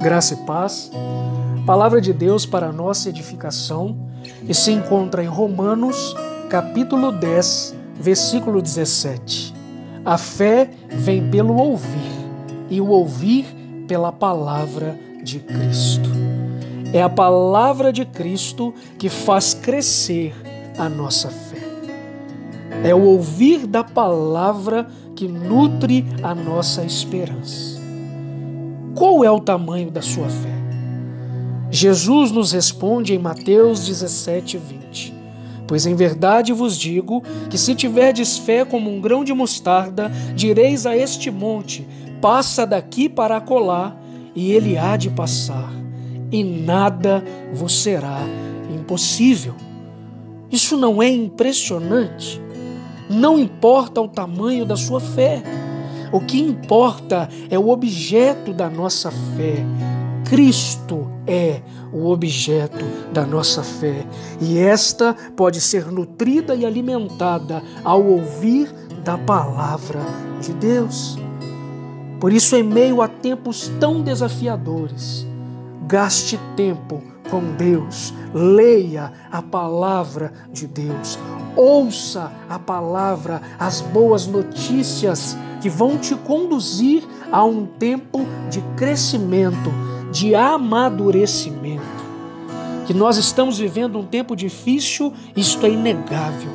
Graça 0.00 0.34
e 0.34 0.36
paz. 0.38 0.90
Palavra 1.66 2.00
de 2.00 2.12
Deus 2.12 2.44
para 2.44 2.72
nossa 2.72 3.08
edificação 3.08 3.96
e 4.46 4.52
se 4.52 4.70
encontra 4.70 5.22
em 5.22 5.26
Romanos, 5.26 6.14
capítulo 6.50 7.10
10, 7.10 7.74
versículo 7.94 8.60
17. 8.60 9.54
A 10.04 10.18
fé 10.18 10.70
vem 10.88 11.30
pelo 11.30 11.56
ouvir 11.56 12.12
e 12.68 12.80
o 12.80 12.88
ouvir 12.88 13.46
pela 13.88 14.12
palavra 14.12 14.98
de 15.22 15.40
Cristo. 15.40 16.10
É 16.92 17.02
a 17.02 17.08
palavra 17.08 17.92
de 17.92 18.04
Cristo 18.04 18.74
que 18.98 19.08
faz 19.08 19.54
crescer 19.54 20.34
a 20.76 20.88
nossa 20.88 21.30
fé. 21.30 21.64
É 22.84 22.94
o 22.94 23.02
ouvir 23.02 23.66
da 23.66 23.82
palavra 23.82 24.86
que 25.16 25.26
nutre 25.26 26.04
a 26.22 26.34
nossa 26.34 26.84
esperança. 26.84 27.73
Qual 28.94 29.24
é 29.24 29.30
o 29.30 29.40
tamanho 29.40 29.90
da 29.90 30.00
sua 30.00 30.28
fé? 30.28 30.54
Jesus 31.70 32.30
nos 32.30 32.52
responde 32.52 33.12
em 33.12 33.18
Mateus 33.18 33.84
17, 33.86 34.56
20. 34.56 35.14
Pois 35.66 35.86
em 35.86 35.94
verdade 35.94 36.52
vos 36.52 36.78
digo 36.78 37.22
que 37.50 37.58
se 37.58 37.74
tiverdes 37.74 38.38
fé 38.38 38.64
como 38.64 38.88
um 38.90 39.00
grão 39.00 39.24
de 39.24 39.32
mostarda, 39.32 40.10
direis 40.36 40.86
a 40.86 40.96
este 40.96 41.30
monte: 41.30 41.86
passa 42.20 42.64
daqui 42.64 43.08
para 43.08 43.38
acolá, 43.38 43.96
e 44.34 44.52
ele 44.52 44.78
há 44.78 44.96
de 44.96 45.10
passar, 45.10 45.72
e 46.30 46.44
nada 46.44 47.24
vos 47.52 47.82
será 47.82 48.20
impossível. 48.72 49.54
Isso 50.52 50.76
não 50.76 51.02
é 51.02 51.08
impressionante? 51.08 52.40
Não 53.10 53.38
importa 53.38 54.00
o 54.00 54.08
tamanho 54.08 54.64
da 54.64 54.76
sua 54.76 55.00
fé. 55.00 55.42
O 56.14 56.20
que 56.20 56.40
importa 56.40 57.28
é 57.50 57.58
o 57.58 57.70
objeto 57.70 58.54
da 58.54 58.70
nossa 58.70 59.10
fé. 59.10 59.66
Cristo 60.24 61.10
é 61.26 61.60
o 61.92 62.08
objeto 62.08 62.84
da 63.12 63.26
nossa 63.26 63.64
fé. 63.64 64.06
E 64.40 64.56
esta 64.56 65.12
pode 65.36 65.60
ser 65.60 65.90
nutrida 65.90 66.54
e 66.54 66.64
alimentada 66.64 67.60
ao 67.82 68.00
ouvir 68.00 68.72
da 69.02 69.18
palavra 69.18 70.02
de 70.40 70.52
Deus. 70.52 71.18
Por 72.20 72.32
isso, 72.32 72.54
em 72.54 72.62
meio 72.62 73.02
a 73.02 73.08
tempos 73.08 73.68
tão 73.80 74.00
desafiadores, 74.00 75.26
gaste 75.88 76.38
tempo 76.54 77.02
com 77.28 77.40
Deus, 77.56 78.14
leia 78.32 79.12
a 79.32 79.42
palavra 79.42 80.32
de 80.52 80.68
Deus, 80.68 81.18
ouça 81.56 82.32
a 82.48 82.58
palavra, 82.58 83.40
as 83.58 83.80
boas 83.80 84.26
notícias 84.26 85.36
que 85.60 85.68
vão 85.68 85.96
te 85.96 86.14
conduzir 86.14 87.02
a 87.32 87.44
um 87.44 87.66
tempo 87.66 88.26
de 88.50 88.60
crescimento, 88.76 89.72
de 90.12 90.34
amadurecimento. 90.34 91.82
Que 92.86 92.92
nós 92.92 93.16
estamos 93.16 93.58
vivendo 93.58 93.98
um 93.98 94.04
tempo 94.04 94.36
difícil, 94.36 95.12
isto 95.34 95.64
é 95.64 95.70
inegável. 95.70 96.50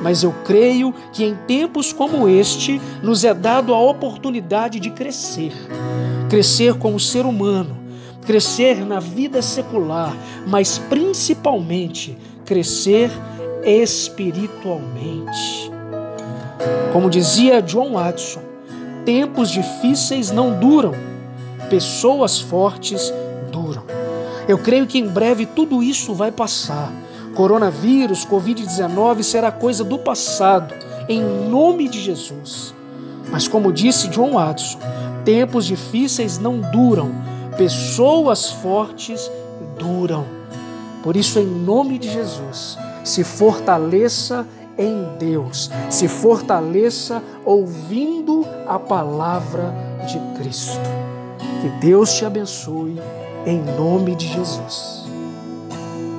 Mas 0.00 0.22
eu 0.22 0.32
creio 0.44 0.94
que 1.12 1.24
em 1.24 1.34
tempos 1.46 1.92
como 1.92 2.28
este 2.28 2.80
nos 3.02 3.24
é 3.24 3.34
dado 3.34 3.74
a 3.74 3.80
oportunidade 3.80 4.80
de 4.80 4.90
crescer. 4.90 5.52
Crescer 6.28 6.74
como 6.74 6.98
ser 6.98 7.26
humano, 7.26 7.76
crescer 8.24 8.84
na 8.84 9.00
vida 9.00 9.42
secular, 9.42 10.16
mas 10.46 10.78
principalmente 10.78 12.16
crescer 12.44 13.10
espiritualmente. 13.64 15.70
Como 16.92 17.08
dizia 17.08 17.62
John 17.62 17.92
Watson, 17.92 18.42
tempos 19.04 19.50
difíceis 19.50 20.30
não 20.30 20.58
duram, 20.58 20.92
pessoas 21.70 22.40
fortes 22.40 23.12
duram. 23.50 23.84
Eu 24.46 24.58
creio 24.58 24.86
que 24.86 24.98
em 24.98 25.08
breve 25.08 25.46
tudo 25.46 25.82
isso 25.82 26.14
vai 26.14 26.30
passar. 26.30 26.92
Coronavírus, 27.34 28.26
Covid-19 28.26 29.22
será 29.22 29.50
coisa 29.50 29.82
do 29.82 29.98
passado, 29.98 30.74
em 31.08 31.22
nome 31.22 31.88
de 31.88 32.00
Jesus. 32.00 32.74
Mas 33.30 33.48
como 33.48 33.72
disse 33.72 34.08
John 34.08 34.34
Watson, 34.34 34.78
tempos 35.24 35.64
difíceis 35.64 36.38
não 36.38 36.60
duram, 36.60 37.10
pessoas 37.56 38.50
fortes 38.50 39.30
duram. 39.78 40.26
Por 41.02 41.16
isso, 41.16 41.38
em 41.38 41.46
nome 41.46 41.98
de 41.98 42.12
Jesus, 42.12 42.76
se 43.04 43.24
fortaleça 43.24 44.46
em 44.78 45.06
Deus, 45.18 45.70
se 45.90 46.08
fortaleça 46.08 47.22
ouvindo 47.44 48.46
a 48.66 48.78
palavra 48.78 49.74
de 50.06 50.18
Cristo. 50.38 50.80
Que 51.60 51.68
Deus 51.86 52.14
te 52.14 52.24
abençoe, 52.24 53.00
em 53.46 53.60
nome 53.76 54.14
de 54.14 54.26
Jesus. 54.26 55.01